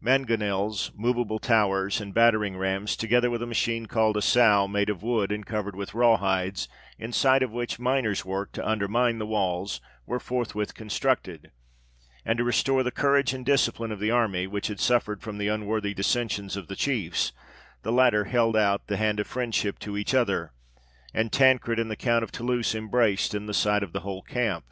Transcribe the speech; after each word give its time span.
Mangonels, 0.00 0.92
moveable 0.94 1.38
towers, 1.38 2.00
and 2.00 2.14
battering 2.14 2.56
rams, 2.56 2.96
together 2.96 3.28
with 3.30 3.42
a 3.42 3.46
machine 3.46 3.84
called 3.84 4.16
a 4.16 4.22
sow, 4.22 4.66
made 4.66 4.88
of 4.88 5.02
wood, 5.02 5.30
and 5.30 5.44
covered 5.44 5.76
with 5.76 5.92
raw 5.92 6.16
hides, 6.16 6.68
inside 6.98 7.42
of 7.42 7.50
which 7.50 7.78
miners 7.78 8.24
worked 8.24 8.54
to 8.54 8.66
undermine 8.66 9.18
the 9.18 9.26
walls, 9.26 9.82
were 10.06 10.18
forthwith 10.18 10.72
constructed; 10.72 11.50
and 12.24 12.38
to 12.38 12.44
restore 12.44 12.82
the 12.82 12.90
courage 12.90 13.34
and 13.34 13.44
discipline 13.44 13.92
of 13.92 14.00
the 14.00 14.10
army, 14.10 14.46
which 14.46 14.68
had 14.68 14.80
suffered 14.80 15.20
from 15.20 15.36
the 15.36 15.48
unworthy 15.48 15.92
dissensions 15.92 16.56
of 16.56 16.68
the 16.68 16.76
chiefs, 16.76 17.32
the 17.82 17.92
latter 17.92 18.24
held 18.24 18.56
out 18.56 18.86
the 18.86 18.96
hand 18.96 19.20
of 19.20 19.26
friendship 19.26 19.78
to 19.78 19.98
each 19.98 20.14
other, 20.14 20.54
and 21.12 21.30
Tancred 21.30 21.78
and 21.78 21.90
the 21.90 21.94
Count 21.96 22.24
of 22.24 22.32
Toulouse 22.32 22.74
embraced 22.74 23.34
in 23.34 23.52
sight 23.52 23.82
of 23.82 23.92
the 23.92 24.00
whole 24.00 24.22
camp. 24.22 24.64